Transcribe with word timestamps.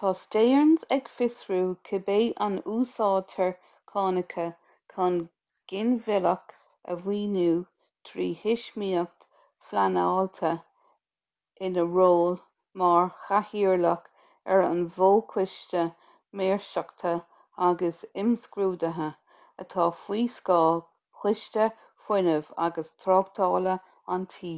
tá 0.00 0.10
stearns 0.18 0.84
ag 0.94 1.08
fiosrú 1.14 1.56
cibé 1.88 2.14
an 2.46 2.54
úsáidtear 2.74 3.50
cánacha 3.90 4.44
chun 4.92 5.18
ginmhilleadh 5.72 6.54
a 6.94 6.96
mhaoiniú 7.02 7.58
trí 8.10 8.26
thuismíocht 8.44 9.26
phleanáilte 9.72 10.52
ina 11.68 11.84
ról 11.98 12.32
mar 12.84 13.12
chathaoirleach 13.26 14.08
ar 14.54 14.64
an 14.70 14.80
bhfo-choiste 14.96 15.84
maoirseachta 16.42 17.14
agus 17.68 18.02
imscrúduithe 18.24 19.10
atá 19.66 19.88
faoi 20.04 20.22
scáth 20.38 20.86
choiste 21.24 21.68
fuinnimh 22.06 22.48
agus 22.68 22.96
tráchtála 23.04 23.76
an 24.16 24.26
tí 24.38 24.54